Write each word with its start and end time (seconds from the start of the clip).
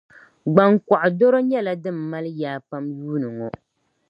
Gbaŋkɔɣu 0.53 1.09
doro 1.17 1.39
nyɛla 1.49 1.73
din 1.83 1.97
mali 2.09 2.31
yaa 2.41 2.57
pam 2.69 2.83
yuuni 2.97 3.29
ŋɔ. 3.37 3.47